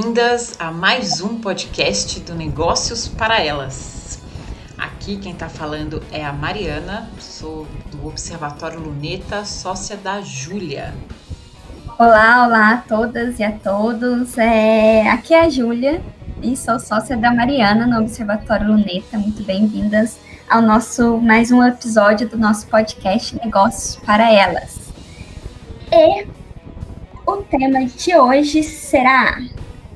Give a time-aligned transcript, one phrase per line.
[0.00, 4.22] Bem-vindas a mais um podcast do Negócios para Elas.
[4.78, 10.94] Aqui quem está falando é a Mariana, sou do Observatório Luneta, sócia da Júlia.
[11.98, 14.38] Olá, olá a todas e a todos.
[14.38, 16.00] É, aqui é a Júlia
[16.40, 19.18] e sou sócia da Mariana no Observatório Luneta.
[19.18, 20.16] Muito bem-vindas
[20.48, 24.78] ao nosso mais um episódio do nosso podcast Negócios para Elas.
[25.90, 26.24] E
[27.26, 29.38] o tema de hoje será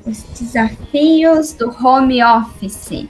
[0.05, 3.07] os desafios do home office.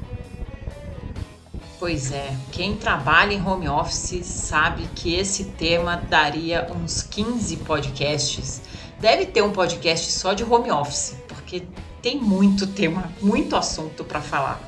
[1.80, 8.62] Pois é, quem trabalha em home office sabe que esse tema daria uns 15 podcasts.
[9.00, 11.64] Deve ter um podcast só de home office, porque
[12.02, 14.62] tem muito tema, muito assunto para falar.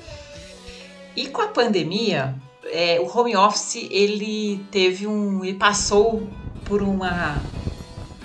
[1.15, 6.27] E com a pandemia, é, o home office ele teve um, ele passou
[6.65, 7.41] por uma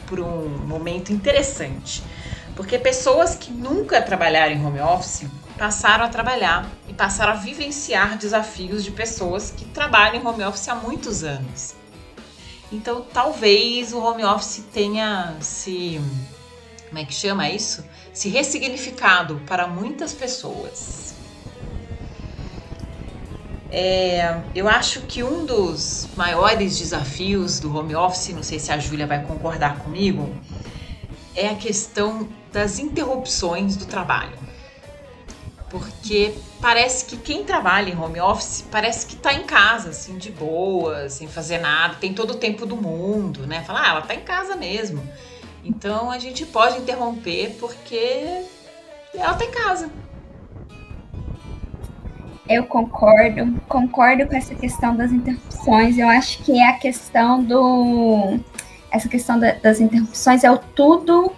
[0.07, 2.03] por um momento interessante,
[2.61, 8.19] porque pessoas que nunca trabalharam em home office passaram a trabalhar e passaram a vivenciar
[8.19, 11.75] desafios de pessoas que trabalham em home office há muitos anos.
[12.71, 15.99] Então, talvez o home office tenha se
[16.87, 17.83] como é que chama isso?
[18.13, 21.15] Se ressignificado para muitas pessoas.
[23.71, 28.77] É, eu acho que um dos maiores desafios do home office, não sei se a
[28.77, 30.29] Júlia vai concordar comigo,
[31.35, 34.39] é a questão das interrupções do trabalho.
[35.69, 40.31] Porque parece que quem trabalha em home office parece que tá em casa, assim, de
[40.31, 43.63] boa, sem fazer nada, tem todo o tempo do mundo, né?
[43.63, 45.01] Fala, ah, ela tá em casa mesmo.
[45.65, 48.45] Então a gente pode interromper porque
[49.15, 49.91] ela tá em casa.
[52.49, 55.97] Eu concordo, concordo com essa questão das interrupções.
[55.97, 58.41] Eu acho que é a questão do.
[58.91, 61.33] Essa questão da, das interrupções é o tudo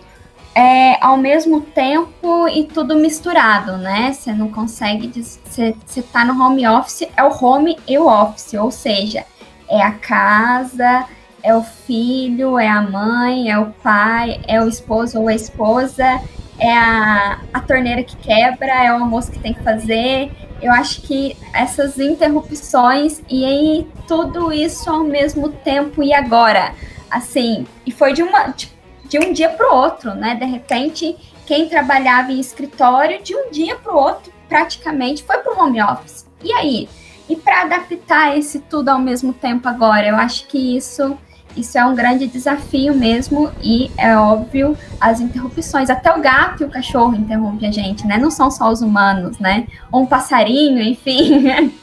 [0.54, 4.12] é, ao mesmo tempo e tudo misturado, né?
[4.12, 5.10] Você não consegue.
[5.14, 5.74] Você,
[6.12, 9.24] tá no home office, é o home e o office, ou seja,
[9.68, 11.06] é a casa,
[11.42, 16.20] é o filho, é a mãe, é o pai, é o esposo ou a esposa,
[16.58, 20.30] é a, a torneira que quebra, é o almoço que tem que fazer,
[20.62, 26.72] eu acho que essas interrupções e aí tudo isso ao mesmo tempo e agora,
[27.10, 28.71] assim, e foi de uma de,
[29.12, 30.34] de um dia para o outro, né?
[30.34, 31.14] De repente,
[31.46, 35.82] quem trabalhava em escritório de um dia para o outro praticamente foi para o home
[35.82, 36.26] office.
[36.42, 36.88] E aí?
[37.28, 41.14] E para adaptar esse tudo ao mesmo tempo agora, eu acho que isso
[41.54, 45.90] isso é um grande desafio mesmo e é óbvio as interrupções.
[45.90, 48.16] Até o gato e o cachorro interrompem a gente, né?
[48.16, 49.66] Não são só os humanos, né?
[49.90, 51.74] Ou um passarinho, enfim.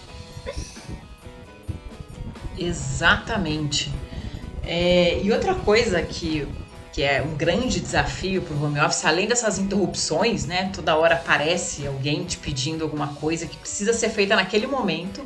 [2.58, 3.94] Exatamente.
[4.64, 6.48] É, e outra coisa que,
[7.00, 10.70] que é um grande desafio para o home office, além dessas interrupções, né?
[10.76, 15.26] Toda hora aparece alguém te pedindo alguma coisa que precisa ser feita naquele momento.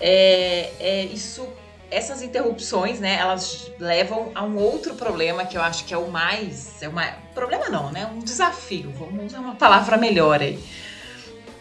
[0.00, 1.46] É, é isso
[1.90, 6.10] essas interrupções, né, elas levam a um outro problema que eu acho que é o
[6.10, 7.04] mais, é uma
[7.34, 8.90] problema não, né, um desafio.
[8.92, 10.58] Vamos usar uma palavra melhor aí,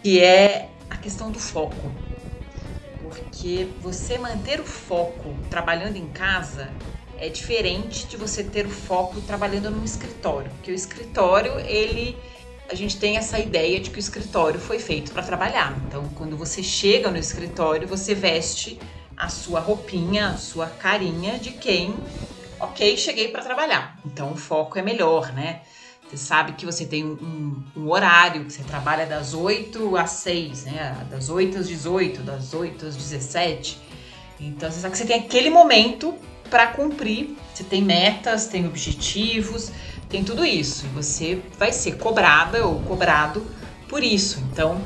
[0.01, 1.91] que é a questão do foco.
[3.01, 6.69] Porque você manter o foco trabalhando em casa
[7.21, 12.17] é diferente de você ter o foco trabalhando no escritório, porque o escritório ele
[12.67, 15.77] a gente tem essa ideia de que o escritório foi feito para trabalhar.
[15.85, 18.79] Então, quando você chega no escritório, você veste
[19.17, 21.93] a sua roupinha, a sua carinha de quem,
[22.59, 23.99] ok, cheguei para trabalhar.
[24.05, 25.61] Então o foco é melhor, né?
[26.09, 30.65] Você sabe que você tem um, um, horário, que você trabalha das 8 às 6,
[30.65, 31.07] né?
[31.09, 33.77] Das 8 às 18, das 8 às 17.
[34.39, 36.17] Então você sabe que você tem aquele momento
[36.51, 37.35] para cumprir.
[37.51, 39.71] Você tem metas, tem objetivos,
[40.07, 40.85] tem tudo isso.
[40.85, 43.43] E você vai ser cobrada ou cobrado
[43.89, 44.43] por isso.
[44.51, 44.79] Então,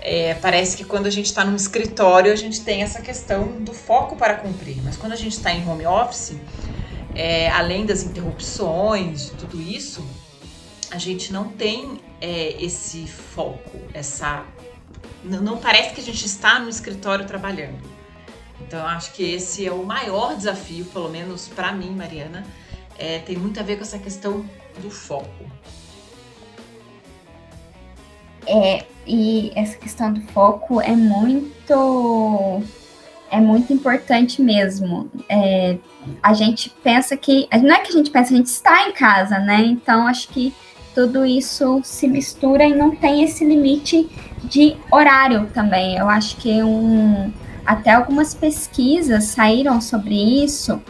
[0.00, 3.72] é, parece que quando a gente está num escritório a gente tem essa questão do
[3.72, 6.36] foco para cumprir, mas quando a gente está em home office,
[7.14, 10.06] é, além das interrupções, de tudo isso,
[10.90, 14.44] a gente não tem é, esse foco, essa
[15.24, 17.97] não, não parece que a gente está no escritório trabalhando.
[18.60, 22.44] Então, eu acho que esse é o maior desafio, pelo menos para mim, Mariana,
[22.98, 24.44] é, tem muito a ver com essa questão
[24.82, 25.44] do foco.
[28.46, 32.62] É, e essa questão do foco é muito
[33.30, 35.10] é muito importante mesmo.
[35.28, 35.76] É,
[36.22, 39.38] a gente pensa que não é que a gente pensa, a gente está em casa,
[39.38, 39.60] né?
[39.66, 40.54] Então acho que
[40.94, 44.08] tudo isso se mistura e não tem esse limite
[44.44, 45.96] de horário também.
[45.96, 47.30] Eu acho que um
[47.68, 50.80] até algumas pesquisas saíram sobre isso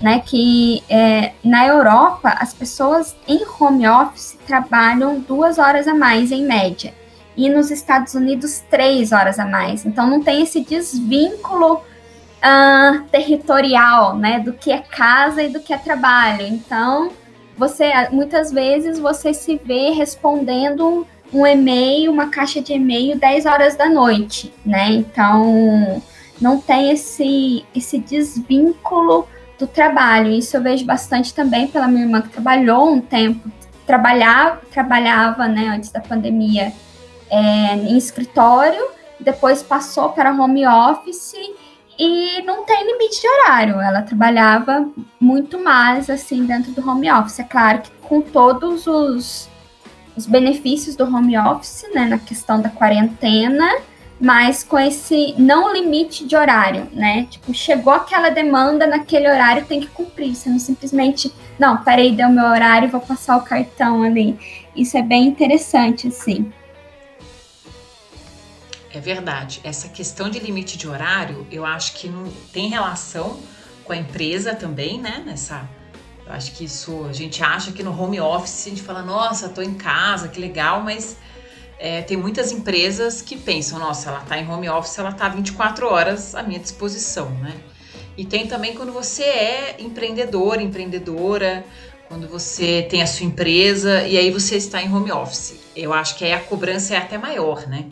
[0.00, 6.30] né, que é, na Europa as pessoas em home office trabalham duas horas a mais
[6.30, 6.92] em média
[7.34, 9.86] e nos Estados Unidos três horas a mais.
[9.86, 15.72] Então não tem esse desvínculo uh, territorial, né, do que é casa e do que
[15.72, 16.42] é trabalho.
[16.42, 17.10] Então
[17.56, 23.76] você muitas vezes você se vê respondendo um e-mail, uma caixa de e-mail 10 horas
[23.76, 24.90] da noite, né?
[24.90, 26.02] Então
[26.40, 29.28] não tem esse esse desvínculo
[29.58, 30.30] do trabalho.
[30.30, 33.50] Isso eu vejo bastante também pela minha irmã que trabalhou um tempo,
[33.86, 36.72] trabalhava, trabalhava, né, antes da pandemia
[37.30, 38.82] é, em escritório,
[39.18, 41.34] depois passou para home office
[41.98, 43.80] e não tem limite de horário.
[43.80, 44.86] Ela trabalhava
[45.18, 47.38] muito mais assim dentro do home office.
[47.38, 49.48] É claro que com todos os,
[50.16, 53.66] os benefícios do home office, né, na questão da quarentena,
[54.20, 57.26] mas com esse não limite de horário, né?
[57.30, 60.34] Tipo, chegou aquela demanda naquele horário, tem que cumprir.
[60.34, 64.38] Você não simplesmente, não, peraí, deu meu horário, vou passar o cartão ali.
[64.74, 66.50] Isso é bem interessante, assim.
[68.92, 69.60] É verdade.
[69.62, 73.38] Essa questão de limite de horário, eu acho que não tem relação
[73.84, 75.22] com a empresa também, né?
[75.26, 75.68] Nessa,
[76.26, 79.50] eu acho que isso a gente acha que no home office a gente fala, nossa,
[79.50, 81.18] tô em casa, que legal, mas
[81.78, 85.86] é, tem muitas empresas que pensam, nossa, ela está em home office, ela está 24
[85.86, 87.54] horas à minha disposição, né?
[88.16, 91.64] E tem também quando você é empreendedor, empreendedora,
[92.08, 95.56] quando você tem a sua empresa e aí você está em home office.
[95.74, 97.86] Eu acho que aí a cobrança é até maior, né?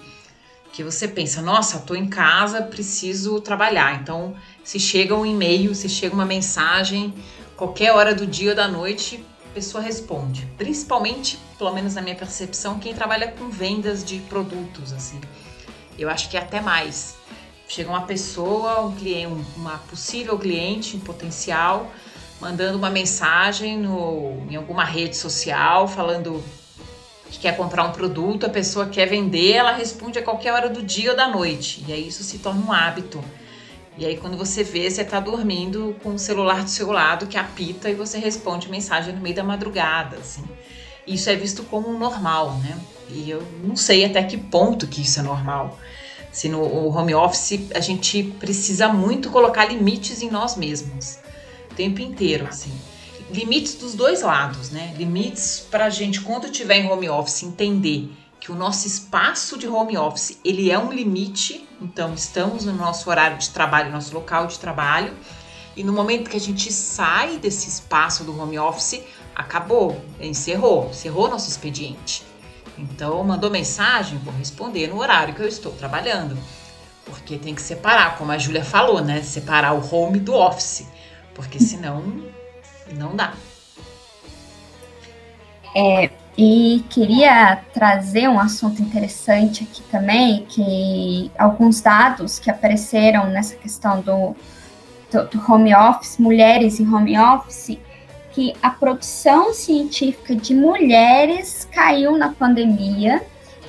[0.72, 4.00] Que você pensa, nossa, estou em casa, preciso trabalhar.
[4.00, 7.12] Então, se chega um e-mail, se chega uma mensagem,
[7.54, 10.46] qualquer hora do dia ou da noite, pessoa responde.
[10.58, 15.20] Principalmente, pelo menos na minha percepção, quem trabalha com vendas de produtos, assim.
[15.96, 17.16] Eu acho que é até mais.
[17.68, 21.90] Chega uma pessoa, um cliente, uma possível cliente, um potencial,
[22.40, 26.42] mandando uma mensagem no, em alguma rede social falando
[27.30, 30.82] que quer comprar um produto, a pessoa quer vender, ela responde a qualquer hora do
[30.82, 31.84] dia ou da noite.
[31.88, 33.22] E aí isso se torna um hábito.
[33.96, 37.38] E aí, quando você vê, você tá dormindo com o celular do seu lado que
[37.38, 40.43] apita e você responde mensagem no meio da madrugada, assim.
[41.06, 42.76] Isso é visto como normal, né?
[43.11, 45.79] E eu não sei até que ponto que isso é normal.
[46.32, 51.19] Se no home office a gente precisa muito colocar limites em nós mesmos,
[51.70, 52.73] o tempo inteiro, assim.
[53.31, 54.93] Limites dos dois lados, né?
[54.97, 58.11] Limites para a gente, quando tiver em home office, entender
[58.44, 63.08] que o nosso espaço de home office ele é um limite, então estamos no nosso
[63.08, 65.14] horário de trabalho, nosso local de trabalho,
[65.75, 69.02] e no momento que a gente sai desse espaço do home office,
[69.35, 72.23] acabou, encerrou, encerrou nosso expediente.
[72.76, 76.37] Então, mandou mensagem, vou responder no horário que eu estou trabalhando.
[77.06, 79.23] Porque tem que separar, como a Júlia falou, né?
[79.23, 80.87] Separar o home do office.
[81.35, 82.05] Porque senão
[82.93, 83.32] não dá.
[85.75, 93.54] É, e queria trazer um assunto interessante aqui também, que alguns dados que apareceram nessa
[93.54, 94.34] questão do,
[95.12, 97.78] do, do home office, mulheres em home office,
[98.32, 103.23] que a produção científica de mulheres caiu na pandemia,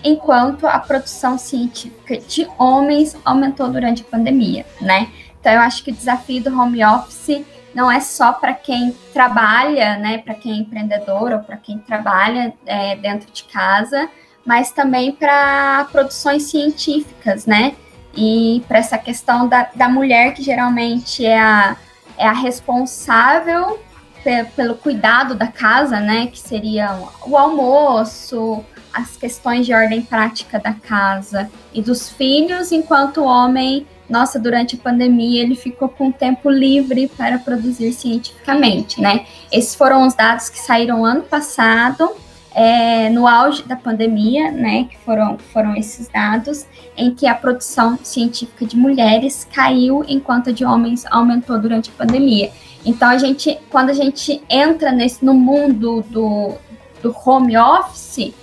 [0.04, 5.10] enquanto a produção científica de homens aumentou durante a pandemia, né?
[5.40, 9.98] Então eu acho que o desafio do home office não é só para quem trabalha,
[9.98, 14.10] né, para quem é empreendedor ou para quem trabalha é, dentro de casa,
[14.46, 17.75] mas também para produções científicas, né?
[18.15, 21.75] E para essa questão da, da mulher, que geralmente é a,
[22.17, 23.77] é a responsável
[24.24, 26.27] pe pelo cuidado da casa, né?
[26.27, 28.63] Que seria o almoço,
[28.94, 34.76] as questões de ordem prática da casa e dos filhos, enquanto o homem nossa, durante
[34.76, 39.26] a pandemia ele ficou com tempo livre para produzir cientificamente, né?
[39.52, 42.10] Esses foram os dados que saíram ano passado,
[42.54, 44.86] é, no auge da pandemia, né?
[44.90, 50.54] Que foram, foram esses dados, em que a produção científica de mulheres caiu enquanto a
[50.54, 52.52] de homens aumentou durante a pandemia.
[52.86, 56.54] Então, a gente, quando a gente entra nesse, no mundo do,
[57.02, 58.34] do home office,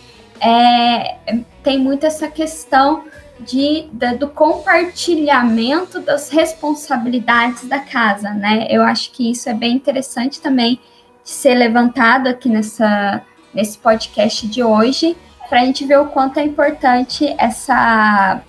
[0.41, 1.17] é,
[1.63, 3.05] tem muito essa questão
[3.45, 8.67] de, do compartilhamento das responsabilidades da casa, né?
[8.71, 10.81] Eu acho que isso é bem interessante também
[11.25, 13.23] de ser levantado aqui nessa,
[13.55, 15.17] nesse podcast de hoje,
[15.49, 18.41] para a gente ver o quanto é importante essa,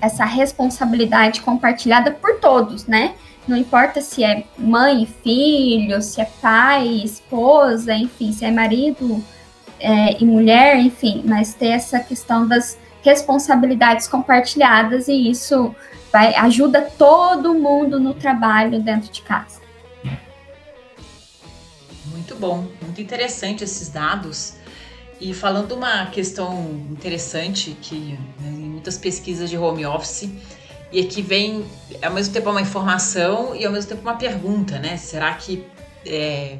[0.00, 3.14] essa responsabilidade compartilhada por todos, né?
[3.46, 9.22] Não importa se é mãe, filho, se é pai, esposa, enfim, se é marido
[9.80, 15.74] é, e mulher, enfim, mas ter essa questão das responsabilidades compartilhadas e isso
[16.12, 19.62] vai ajuda todo mundo no trabalho dentro de casa.
[22.42, 24.54] bom, muito interessante esses dados.
[25.20, 30.28] E falando uma questão interessante que né, em muitas pesquisas de home office
[30.90, 31.64] e aqui vem
[32.02, 34.96] ao mesmo tempo uma informação e ao mesmo tempo uma pergunta, né?
[34.96, 35.64] Será que
[36.04, 36.58] é,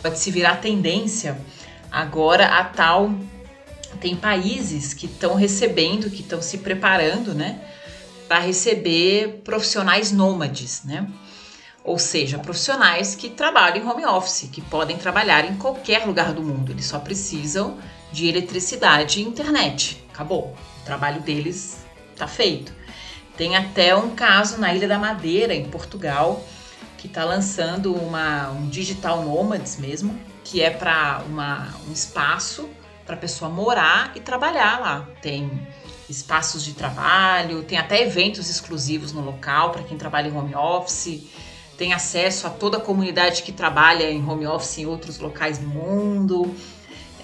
[0.00, 1.36] pode se virar tendência
[1.90, 3.10] agora a tal
[4.00, 7.60] tem países que estão recebendo, que estão se preparando, né,
[8.28, 11.08] para receber profissionais nômades, né?
[11.84, 16.42] Ou seja, profissionais que trabalham em home office, que podem trabalhar em qualquer lugar do
[16.42, 16.72] mundo.
[16.72, 17.78] Eles só precisam
[18.10, 20.04] de eletricidade e internet.
[20.12, 20.56] Acabou.
[20.82, 22.74] O trabalho deles está feito.
[23.36, 26.42] Tem até um caso na Ilha da Madeira, em Portugal,
[26.98, 31.22] que está lançando uma, um digital nomads mesmo, que é para
[31.86, 32.68] um espaço
[33.06, 35.08] para a pessoa morar e trabalhar lá.
[35.22, 35.66] Tem
[36.10, 41.24] espaços de trabalho, tem até eventos exclusivos no local para quem trabalha em home office,
[41.78, 45.66] tem acesso a toda a comunidade que trabalha em home office em outros locais do
[45.66, 46.54] mundo.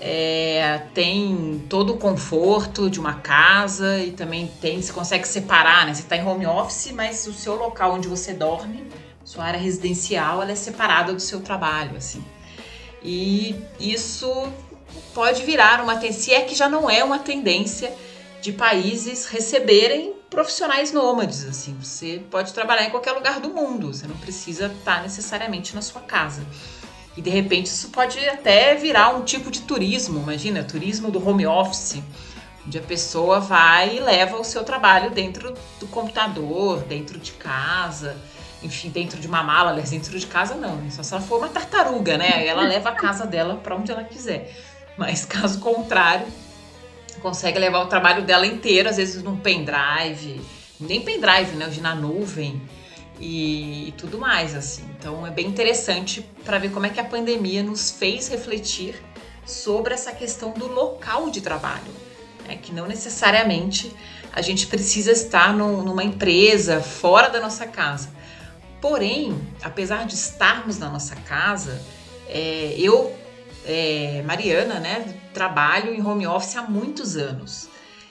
[0.04, 5.94] É, tem todo o conforto de uma casa e também tem, se consegue separar, né?
[5.94, 8.84] Você está em home office, mas o seu local onde você dorme,
[9.24, 12.22] sua área residencial, ela é separada do seu trabalho, assim.
[13.00, 14.28] E isso
[15.14, 17.92] pode virar uma tendência, é que já não é uma tendência
[18.40, 21.76] de países receberem profissionais nômades, assim.
[21.80, 26.00] Você pode trabalhar em qualquer lugar do mundo, você não precisa estar necessariamente na sua
[26.00, 26.42] casa.
[27.16, 31.46] E de repente isso pode até virar um tipo de turismo, imagina, turismo do home
[31.46, 32.02] office,
[32.66, 38.16] onde a pessoa vai e leva o seu trabalho dentro do computador, dentro de casa,
[38.62, 41.48] enfim, dentro de uma mala, aliás, dentro de casa não, só se ela for uma
[41.48, 42.46] tartaruga, né?
[42.46, 44.71] Ela leva a casa dela para onde ela quiser.
[44.96, 46.26] Mas caso contrário,
[47.20, 50.40] consegue levar o trabalho dela inteiro, às vezes num pendrive,
[50.80, 51.66] nem pendrive, né?
[51.66, 52.60] Hoje na nuvem
[53.20, 54.82] e, e tudo mais, assim.
[54.98, 59.00] Então é bem interessante para ver como é que a pandemia nos fez refletir
[59.46, 61.92] sobre essa questão do local de trabalho,
[62.46, 62.56] né?
[62.56, 63.92] que não necessariamente
[64.32, 68.10] a gente precisa estar no, numa empresa fora da nossa casa.
[68.80, 71.80] Porém, apesar de estarmos na nossa casa,
[72.28, 73.14] é, eu
[73.64, 77.68] é, Mariana, né, trabalho em home office há muitos anos.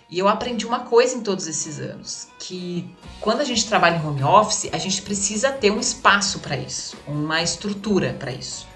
[0.09, 2.89] E eu aprendi uma coisa em todos esses anos, que
[3.21, 6.97] quando a gente trabalha em home office, a gente precisa ter um espaço para isso,
[7.07, 8.67] uma estrutura para isso.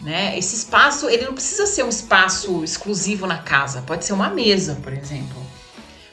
[0.00, 0.38] Né?
[0.38, 4.78] Esse espaço, ele não precisa ser um espaço exclusivo na casa, pode ser uma mesa,
[4.82, 5.36] por exemplo.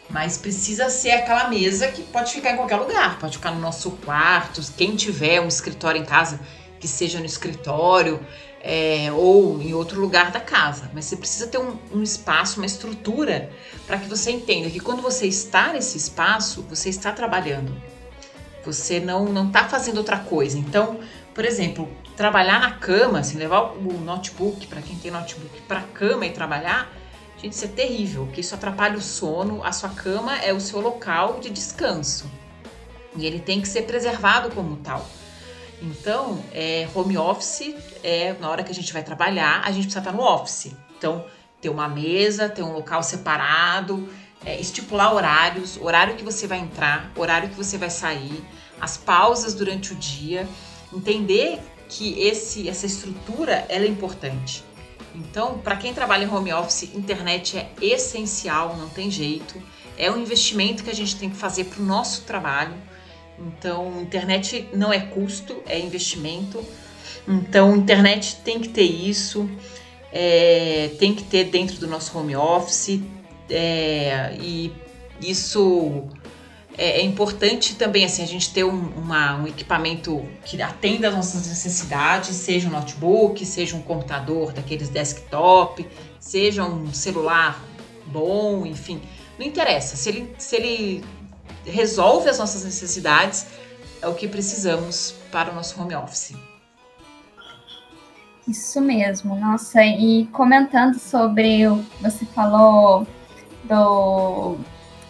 [0.10, 3.92] Mas precisa ser aquela mesa que pode ficar em qualquer lugar, pode ficar no nosso
[3.92, 6.42] quarto, quem tiver um escritório em casa,
[6.78, 8.20] que seja no escritório,
[8.64, 12.66] é, ou em outro lugar da casa, mas você precisa ter um, um espaço, uma
[12.66, 13.50] estrutura
[13.88, 17.74] para que você entenda que quando você está nesse espaço, você está trabalhando.
[18.64, 20.58] Você não não está fazendo outra coisa.
[20.58, 21.00] Então,
[21.34, 25.84] por exemplo, trabalhar na cama, assim, levar o notebook para quem tem notebook para a
[25.84, 26.92] cama e trabalhar,
[27.42, 29.64] gente, isso é terrível, porque isso atrapalha o sono.
[29.64, 32.30] A sua cama é o seu local de descanso
[33.16, 35.06] e ele tem que ser preservado como tal.
[35.82, 37.74] Então, é, home office
[38.04, 40.76] é na hora que a gente vai trabalhar, a gente precisa estar no office.
[40.98, 41.26] Então,
[41.60, 44.08] ter uma mesa, ter um local separado,
[44.46, 48.44] é, estipular horários, horário que você vai entrar, horário que você vai sair,
[48.80, 50.48] as pausas durante o dia,
[50.94, 51.60] entender
[51.90, 54.64] que esse, essa estrutura ela é importante.
[55.16, 59.62] Então, para quem trabalha em home office, internet é essencial, não tem jeito.
[59.98, 62.74] É um investimento que a gente tem que fazer para o nosso trabalho
[63.48, 66.64] então, internet não é custo, é investimento.
[67.28, 69.50] Então, internet tem que ter isso,
[70.12, 73.00] é, tem que ter dentro do nosso home office.
[73.50, 74.72] É, e
[75.22, 76.08] isso
[76.78, 81.16] é, é, importante também, assim, a gente ter um, uma, um equipamento que atenda às
[81.16, 85.86] nossas necessidades, seja um notebook, seja um computador daqueles desktop,
[86.20, 87.64] seja um celular
[88.06, 89.02] bom, enfim.
[89.38, 89.96] Não interessa.
[89.96, 91.04] Se ele, se ele
[91.66, 93.48] resolve as nossas necessidades,
[94.02, 96.34] é o que precisamos para o nosso home office.
[98.48, 103.06] Isso mesmo, nossa, e comentando sobre o você falou
[103.64, 104.58] do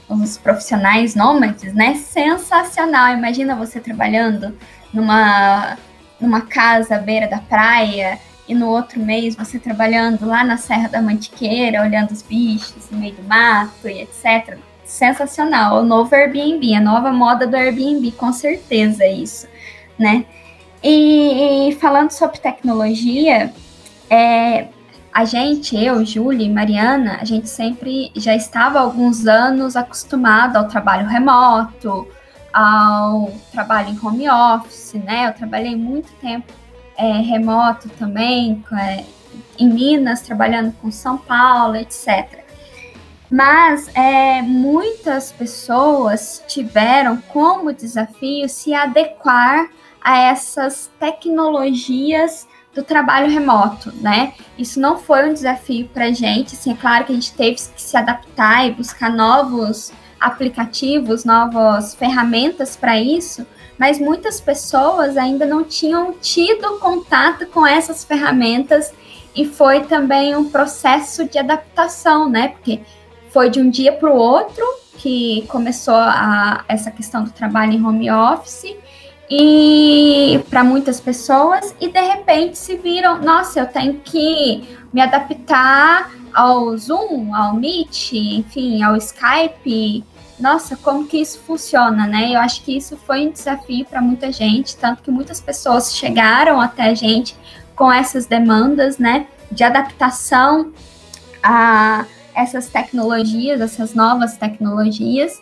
[0.09, 1.95] os profissionais nômades, né?
[1.95, 3.13] Sensacional.
[3.13, 4.57] Imagina você trabalhando
[4.93, 5.77] numa
[6.19, 10.89] numa casa à beira da praia e no outro mês você trabalhando lá na Serra
[10.89, 14.59] da Mantiqueira, olhando os bichos no meio do mato e etc
[14.91, 15.81] sensacional.
[15.81, 19.47] O novo Airbnb, a nova moda do Airbnb, com certeza é isso,
[19.97, 20.25] né?
[20.83, 23.53] E, e falando sobre tecnologia,
[24.09, 24.67] é,
[25.13, 30.57] a gente, eu, Júlia e Mariana, a gente sempre já estava há alguns anos acostumado
[30.57, 32.07] ao trabalho remoto,
[32.51, 35.29] ao trabalho em home office, né?
[35.29, 36.51] Eu trabalhei muito tempo
[36.97, 39.05] é, remoto também, é,
[39.57, 42.41] em Minas, trabalhando com São Paulo, etc.
[43.31, 49.69] Mas é, muitas pessoas tiveram como desafio se adequar
[50.01, 54.33] a essas tecnologias do trabalho remoto, né?
[54.57, 57.55] Isso não foi um desafio para a gente, assim, é claro que a gente teve
[57.55, 63.45] que se adaptar e buscar novos aplicativos, novas ferramentas para isso,
[63.77, 68.93] mas muitas pessoas ainda não tinham tido contato com essas ferramentas
[69.35, 72.49] e foi também um processo de adaptação, né?
[72.49, 72.81] Porque
[73.31, 74.63] foi de um dia para o outro
[74.97, 78.75] que começou a, essa questão do trabalho em home office
[79.29, 86.11] e para muitas pessoas e de repente se viram, nossa, eu tenho que me adaptar
[86.33, 90.03] ao Zoom, ao Meet, enfim, ao Skype.
[90.37, 92.33] Nossa, como que isso funciona, né?
[92.33, 96.59] Eu acho que isso foi um desafio para muita gente, tanto que muitas pessoas chegaram
[96.59, 97.35] até a gente
[97.75, 100.71] com essas demandas, né, de adaptação
[101.41, 105.41] a essas tecnologias, essas novas tecnologias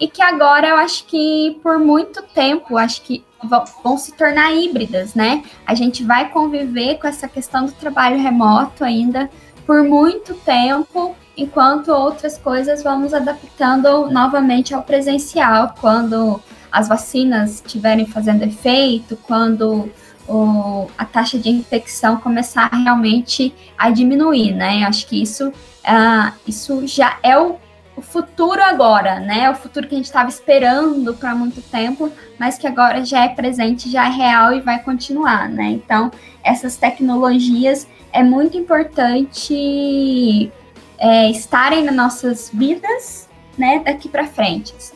[0.00, 4.52] e que agora eu acho que por muito tempo, acho que vão, vão, se tornar
[4.52, 5.42] híbridas, né?
[5.66, 9.28] A gente vai conviver com essa questão do trabalho remoto ainda
[9.66, 18.06] por muito tempo, enquanto outras coisas vamos adaptando novamente ao presencial, quando as vacinas estiverem
[18.06, 19.90] fazendo efeito, quando
[20.28, 24.84] o, a taxa de infecção começar realmente a diminuir, né?
[24.84, 27.56] Acho que isso, uh, isso já é o
[27.98, 29.50] o futuro agora, né?
[29.50, 33.28] O futuro que a gente estava esperando para muito tempo, mas que agora já é
[33.28, 35.64] presente, já é real e vai continuar, né?
[35.70, 36.10] Então,
[36.44, 40.52] essas tecnologias é muito importante
[40.96, 43.82] é, estarem nas nossas vidas, né?
[43.84, 44.72] Daqui para frente.
[44.76, 44.94] Assim.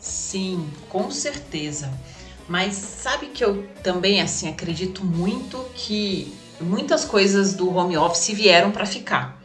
[0.00, 1.92] Sim, com certeza.
[2.50, 8.72] Mas sabe que eu também assim acredito muito que muitas coisas do home office vieram
[8.72, 9.40] para ficar.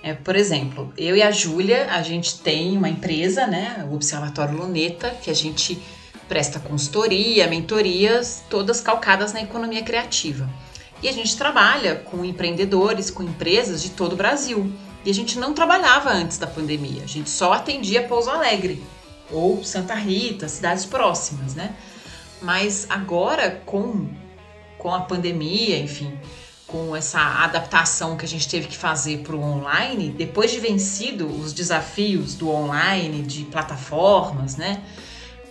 [0.00, 4.56] É, por exemplo, eu e a Júlia, a gente tem uma empresa, né, o Observatório
[4.56, 5.76] Luneta, que a gente
[6.28, 10.48] presta consultoria, mentorias, todas calcadas na economia criativa.
[11.02, 14.72] E a gente trabalha com empreendedores, com empresas de todo o Brasil.
[15.04, 18.84] E a gente não trabalhava antes da pandemia, a gente só atendia Pouso Alegre
[19.32, 21.74] ou Santa Rita, cidades próximas, né?
[22.40, 24.08] Mas agora, com,
[24.78, 26.18] com a pandemia, enfim,
[26.66, 31.26] com essa adaptação que a gente teve que fazer para o online, depois de vencido
[31.26, 34.82] os desafios do online, de plataformas, né?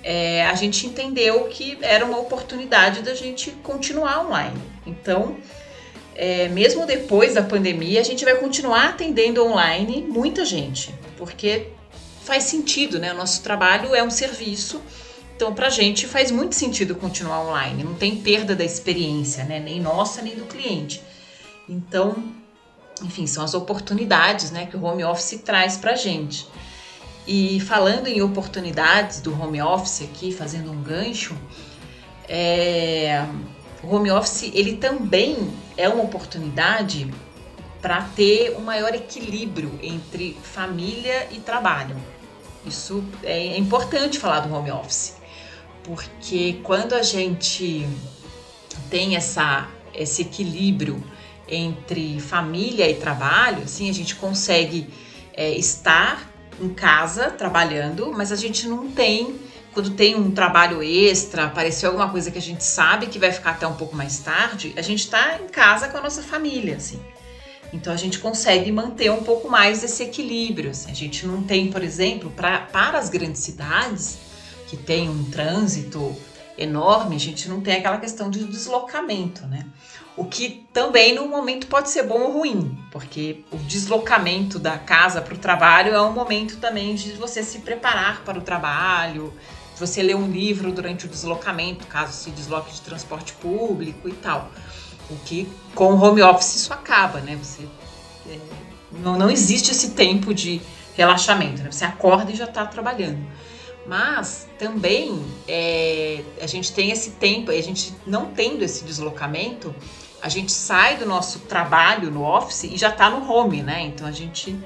[0.04, 4.62] É, a gente entendeu que era uma oportunidade da gente continuar online.
[4.86, 5.38] Então,
[6.13, 11.69] é, mesmo depois da pandemia, a gente vai continuar atendendo online muita gente, porque
[12.24, 13.13] faz sentido, né?
[13.13, 14.82] O nosso trabalho é um serviço,
[15.36, 19.60] então para a gente faz muito sentido continuar online, não tem perda da experiência, né?
[19.60, 21.02] Nem nossa, nem do cliente.
[21.67, 22.15] Então,
[23.04, 26.48] enfim, são as oportunidades né, que o home office traz para a gente.
[27.28, 31.36] E falando em oportunidades do home office aqui, fazendo um gancho,
[32.30, 33.26] é,
[33.84, 37.12] o home office ele também é uma oportunidade
[37.82, 41.95] para ter um maior equilíbrio entre família e trabalho.
[42.65, 45.14] Isso é, é importante falar do home office,
[45.86, 47.88] porque quando a gente
[48.89, 51.02] tem essa, esse equilíbrio
[51.48, 54.88] entre família e trabalho, assim, a gente consegue
[55.34, 56.28] é, estar
[56.60, 59.39] em casa trabalhando, mas a gente não tem,
[59.74, 63.52] quando tem um trabalho extra, apareceu alguma coisa que a gente sabe que vai ficar
[63.52, 67.00] até um pouco mais tarde, a gente está em casa com a nossa família, assim.
[67.71, 70.71] Então a gente consegue manter um pouco mais esse equilíbrio.
[70.71, 70.89] Assim.
[70.89, 74.17] A gente não tem, por exemplo, pra, para as grandes cidades,
[74.67, 76.15] que tem um trânsito
[76.58, 79.65] enorme, a gente não tem aquela questão de deslocamento, né?
[80.17, 85.21] O que também no momento pode ser bom ou ruim, porque o deslocamento da casa
[85.21, 89.34] para o trabalho é um momento também de você se preparar para o trabalho,
[89.73, 94.13] de você ler um livro durante o deslocamento, caso se desloque de transporte público e
[94.13, 94.49] tal.
[95.10, 97.36] O que com o home office isso acaba, né?
[97.36, 97.67] Você
[98.30, 98.39] é,
[98.93, 100.62] não, não existe esse tempo de
[100.95, 101.71] relaxamento, né?
[101.71, 103.19] Você acorda e já está trabalhando.
[103.86, 109.74] Mas também é, a gente tem esse tempo, a gente não tendo esse deslocamento,
[110.21, 113.84] a gente sai do nosso trabalho no office e já está no home, né?
[113.84, 114.58] Então a gente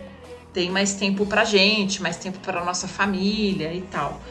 [0.54, 4.22] tem mais tempo para gente, mais tempo para nossa família e tal.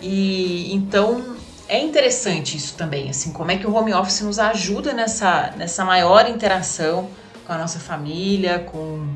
[0.00, 1.36] E então
[1.68, 5.84] é interessante isso também, assim, como é que o home office nos ajuda nessa, nessa
[5.84, 7.10] maior interação
[7.46, 9.06] com a nossa família, com,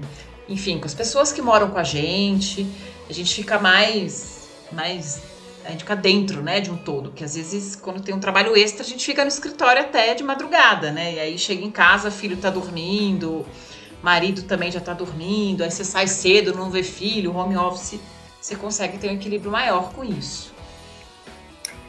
[0.49, 2.67] enfim, com as pessoas que moram com a gente.
[3.09, 4.34] A gente fica mais,
[4.75, 5.23] mais
[5.65, 8.55] a gente fica dentro, né, de um todo, que às vezes quando tem um trabalho
[8.57, 11.15] extra, a gente fica no escritório até de madrugada, né?
[11.15, 13.47] E aí chega em casa, filho tá dormindo,
[14.03, 17.99] marido também já tá dormindo, aí você sai cedo, não vê filho, home office,
[18.39, 20.53] você consegue ter um equilíbrio maior com isso.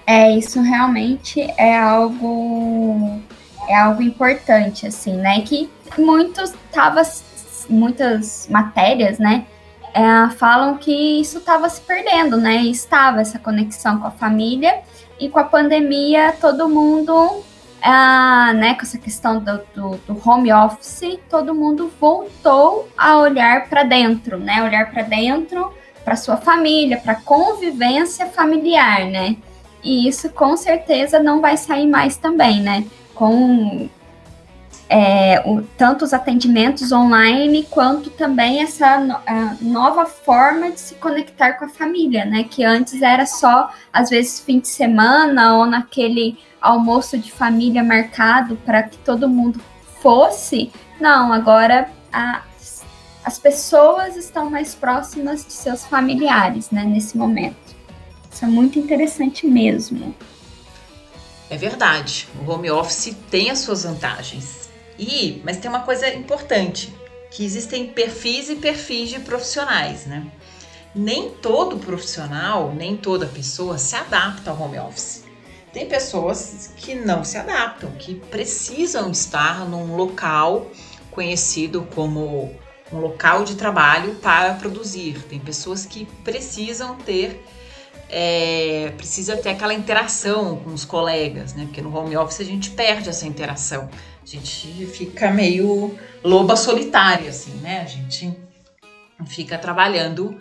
[0.07, 3.19] É, isso realmente é algo
[3.67, 5.41] é algo importante assim, né?
[5.41, 7.01] Que muitos tava
[7.67, 9.47] muitas matérias, né,
[9.95, 12.57] é, falam que isso estava se perdendo, né?
[12.63, 14.81] Estava essa conexão com a família
[15.17, 17.41] e com a pandemia todo mundo,
[17.81, 18.75] é, né?
[18.75, 24.37] Com essa questão do, do, do, home office, todo mundo voltou a olhar para dentro,
[24.37, 24.61] né?
[24.61, 25.71] Olhar para dentro,
[26.03, 29.37] para sua família, para convivência familiar, né?
[29.81, 32.85] E isso com certeza não vai sair mais também, né?
[33.13, 33.87] Com
[34.87, 39.19] é, o, tanto os atendimentos online quanto também essa
[39.61, 42.43] nova forma de se conectar com a família, né?
[42.43, 48.55] Que antes era só, às vezes, fim de semana ou naquele almoço de família marcado
[48.57, 49.59] para que todo mundo
[50.01, 50.71] fosse.
[50.99, 52.43] Não, agora a,
[53.23, 56.83] as pessoas estão mais próximas de seus familiares, né?
[56.83, 57.75] Nesse momento.
[58.31, 60.13] Isso é muito interessante mesmo.
[61.49, 62.27] É verdade.
[62.45, 64.64] O home office tem as suas vantagens
[64.97, 66.93] e, mas tem uma coisa importante,
[67.31, 70.25] que existem perfis e perfis de profissionais, né?
[70.93, 75.25] Nem todo profissional, nem toda pessoa se adapta ao home office.
[75.73, 80.71] Tem pessoas que não se adaptam, que precisam estar num local
[81.11, 82.55] conhecido como
[82.93, 85.21] um local de trabalho para produzir.
[85.27, 87.43] Tem pessoas que precisam ter
[88.09, 91.65] é, precisa ter aquela interação com os colegas, né?
[91.65, 93.89] Porque no home office a gente perde essa interação.
[94.25, 97.81] A gente fica meio loba solitária, assim, né?
[97.81, 98.35] A gente
[99.27, 100.35] fica trabalhando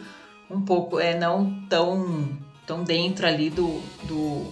[0.50, 2.30] um pouco, é, não tão,
[2.66, 4.50] tão dentro ali do, do,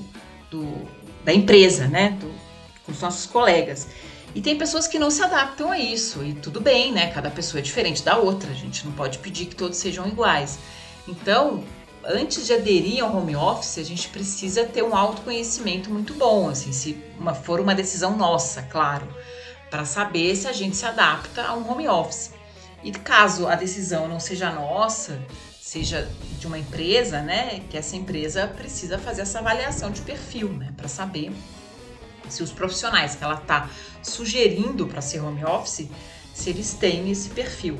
[0.51, 0.87] do
[1.25, 2.11] da empresa, né?
[2.21, 2.31] Do,
[2.85, 3.89] com os nossos colegas.
[4.35, 7.11] E tem pessoas que não se adaptam a isso, e tudo bem, né?
[7.11, 10.59] Cada pessoa é diferente da outra, a gente não pode pedir que todos sejam iguais.
[11.09, 11.65] Então,
[12.05, 16.73] antes de aderir ao home office, a gente precisa ter um autoconhecimento muito bom, assim,
[16.73, 19.07] se uma, for uma decisão nossa, claro,
[19.71, 22.33] para saber se a gente se adapta a um home office.
[22.83, 25.21] E caso a decisão não seja nossa,
[25.61, 30.73] seja de uma empresa, né, que essa empresa precisa fazer essa avaliação de perfil, né,
[30.77, 31.33] para saber
[32.29, 33.71] se os profissionais que ela está
[34.03, 35.89] sugerindo para ser home office,
[36.35, 37.79] se eles têm esse perfil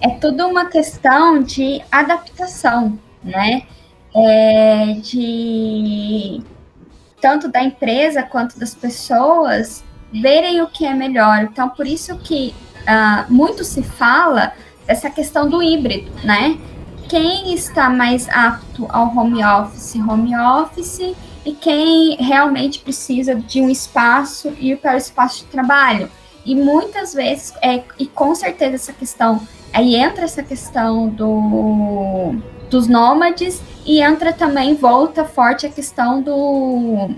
[0.00, 3.62] é tudo uma questão de adaptação, né?
[4.14, 6.42] É, de
[7.20, 11.42] tanto da empresa quanto das pessoas verem o que é melhor.
[11.42, 14.52] Então, por isso que uh, muito se fala
[14.86, 16.58] dessa questão do híbrido, né?
[17.08, 23.68] Quem está mais apto ao home office, home office, e quem realmente precisa de um
[23.68, 26.10] espaço ir para o espaço de trabalho.
[26.44, 29.40] E muitas vezes, é, e com certeza essa questão
[29.72, 32.34] Aí entra essa questão do,
[32.68, 37.10] dos nômades e entra também, volta forte a questão do,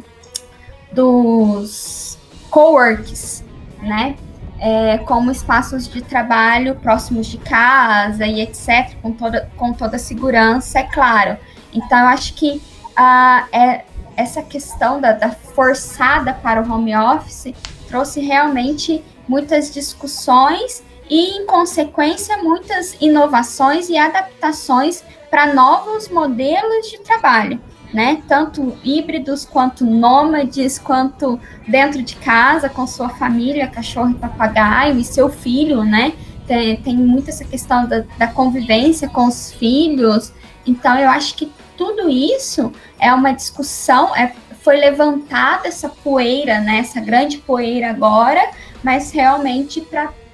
[0.93, 2.19] dos
[2.51, 3.43] coworks,
[3.81, 4.17] né?
[4.59, 10.79] É, como espaços de trabalho próximos de casa e etc., com toda, com toda segurança,
[10.79, 11.37] é claro.
[11.73, 13.85] Então, eu acho que uh, é,
[14.17, 17.53] essa questão da, da forçada para o home office
[17.89, 26.99] trouxe realmente muitas discussões e, em consequência, muitas inovações e adaptações para novos modelos de
[27.01, 27.61] trabalho,
[27.93, 28.23] né?
[28.29, 35.05] Tanto híbridos quanto nômades, quanto dentro de casa com sua família, cachorro e papagaio e
[35.05, 36.13] seu filho, né?
[36.47, 40.33] Tem, tem muito essa questão da, da convivência com os filhos.
[40.67, 46.79] Então, eu acho que tudo isso é uma discussão, é, foi levantada essa poeira, né?
[46.79, 48.51] Essa grande poeira agora,
[48.83, 49.81] mas realmente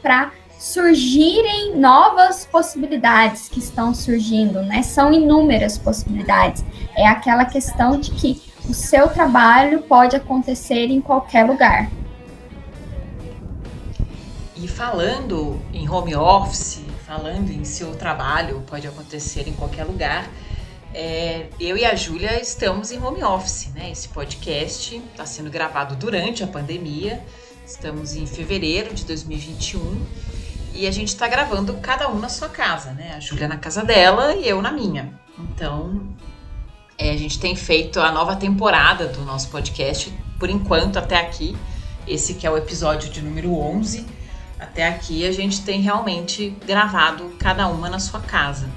[0.02, 4.82] para surgirem novas possibilidades que estão surgindo, né?
[4.82, 6.64] São inúmeras possibilidades.
[6.96, 11.88] É aquela questão de que o seu trabalho pode acontecer em qualquer lugar.
[14.56, 20.28] E falando em home office, falando em seu trabalho pode acontecer em qualquer lugar,
[20.94, 23.90] é, eu e a Júlia estamos em home office, né?
[23.90, 27.22] Esse podcast está sendo gravado durante a pandemia.
[27.66, 30.06] Estamos em fevereiro de 2021
[30.74, 33.14] e a gente tá gravando cada um na sua casa, né?
[33.14, 35.12] A Júlia na casa dela e eu na minha.
[35.38, 36.08] Então,
[36.96, 41.56] é, a gente tem feito a nova temporada do nosso podcast, por enquanto, até aqui.
[42.06, 44.06] Esse que é o episódio de número 11.
[44.58, 48.68] Até aqui a gente tem realmente gravado cada uma na sua casa.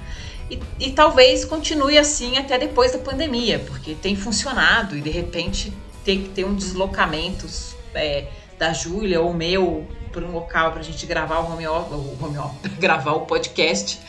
[0.51, 5.71] E, e talvez continue assim até depois da pandemia, porque tem funcionado e de repente
[6.03, 7.47] tem que ter um deslocamento
[7.95, 8.27] é,
[8.59, 12.17] da Júlia ou meu para um local para a gente gravar o home office, o
[12.21, 14.01] home office, gravar o podcast,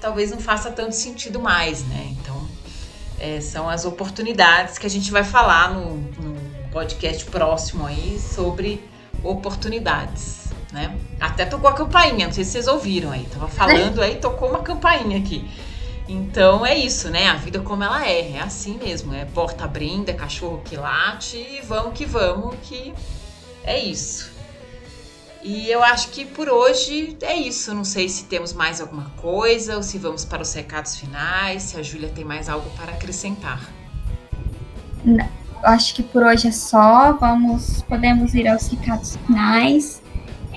[0.00, 2.16] talvez não faça tanto sentido mais, né?
[2.18, 2.48] Então,
[3.20, 8.82] é, são as oportunidades que a gente vai falar no, no podcast próximo aí sobre
[9.22, 10.96] oportunidades, né?
[11.20, 14.60] Até tocou a campainha, não sei se vocês ouviram aí, tava falando aí, tocou uma
[14.60, 15.46] campainha aqui.
[16.08, 17.28] Então é isso, né?
[17.28, 21.36] A vida como ela é, é assim mesmo, é porta abrindo, é cachorro que late
[21.36, 22.92] e vamos que vamos, que
[23.64, 24.32] é isso.
[25.42, 27.74] E eu acho que por hoje é isso.
[27.74, 31.78] Não sei se temos mais alguma coisa ou se vamos para os recados finais, se
[31.78, 33.60] a Júlia tem mais algo para acrescentar.
[35.04, 35.28] Não,
[35.64, 37.12] acho que por hoje é só.
[37.14, 40.00] Vamos, podemos ir aos recados finais.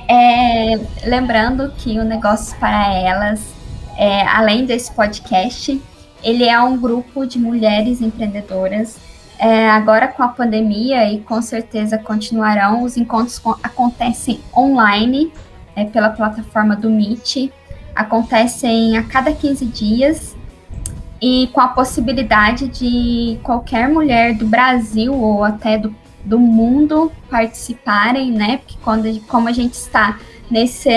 [0.08, 3.42] É, lembrando que o Negócios para Elas,
[3.98, 5.82] é, além desse podcast,
[6.24, 8.98] ele é um grupo de mulheres empreendedoras.
[9.38, 15.32] É, agora com a pandemia e com certeza continuarão, os encontros acontecem online
[15.76, 17.52] é, pela plataforma do Meet,
[17.94, 20.36] acontecem a cada 15 dias.
[21.22, 28.32] E com a possibilidade de qualquer mulher do Brasil ou até do, do mundo participarem,
[28.32, 28.58] né?
[28.58, 30.20] Porque quando, como a gente está
[30.52, 30.90] nesse,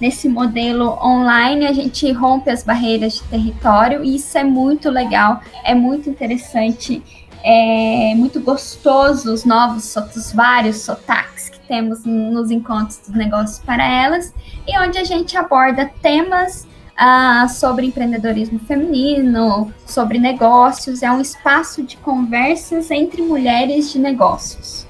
[0.00, 5.40] nesse modelo online, a gente rompe as barreiras de território e isso é muito legal,
[5.64, 7.02] é muito interessante
[7.42, 13.82] é muito gostoso os novos, os vários sotaques que temos nos encontros dos negócios para
[13.84, 14.34] elas,
[14.66, 21.82] e onde a gente aborda temas ah, sobre empreendedorismo feminino, sobre negócios, é um espaço
[21.82, 24.86] de conversas entre mulheres de negócios.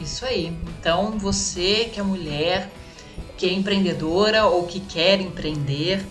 [0.00, 0.52] Isso aí.
[0.80, 2.68] Então, você que é mulher,
[3.36, 6.04] que é empreendedora ou que quer empreender,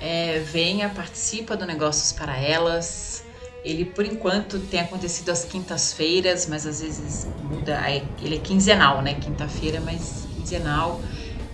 [0.00, 3.24] é, venha, participa do Negócios para Elas,
[3.64, 7.80] ele, por enquanto, tem acontecido às quintas-feiras, mas às vezes muda.
[8.20, 9.14] Ele é quinzenal, né?
[9.14, 11.00] Quinta-feira, mas quinzenal.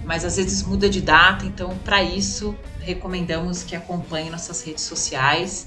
[0.05, 5.67] Mas às vezes muda de data, então, para isso, recomendamos que acompanhe nossas redes sociais.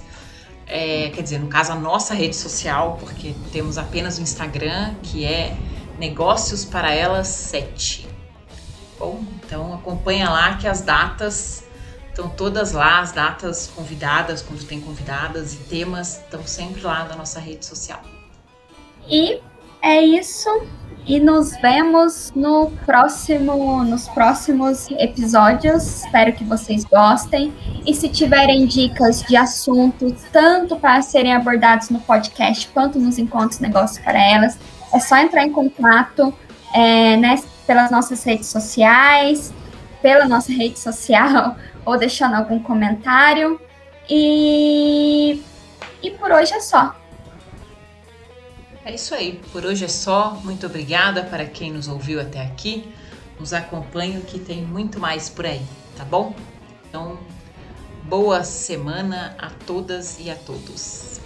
[0.65, 5.24] É, quer dizer, no caso, a nossa rede social, porque temos apenas o Instagram, que
[5.24, 5.56] é
[6.00, 8.11] Negócios para Elas 7.
[9.02, 11.64] Bom, então acompanha lá que as datas
[12.12, 17.16] Estão todas lá, as datas convidadas, quando tem convidadas e temas, estão sempre lá na
[17.16, 18.02] nossa rede social.
[19.08, 19.40] E
[19.82, 20.50] é isso.
[21.08, 26.04] E nos vemos no próximo, nos próximos episódios.
[26.04, 27.54] Espero que vocês gostem.
[27.88, 33.60] E se tiverem dicas de assuntos, tanto para serem abordados no podcast quanto nos encontros
[33.62, 34.60] negócios para elas,
[34.94, 36.34] é só entrar em contato
[36.74, 39.54] é, né, pelas nossas redes sociais,
[40.02, 43.60] pela nossa rede social ou deixando algum comentário.
[44.10, 45.41] E,
[46.02, 46.95] e por hoje é só.
[48.84, 49.39] É isso aí.
[49.52, 50.39] Por hoje é só.
[50.43, 52.91] Muito obrigada para quem nos ouviu até aqui.
[53.39, 55.62] Nos acompanhe que tem muito mais por aí,
[55.97, 56.36] tá bom?
[56.88, 57.17] Então,
[58.04, 61.21] boa semana a todas e a todos.